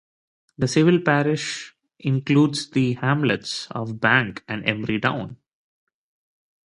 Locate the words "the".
0.57-0.67, 2.71-2.93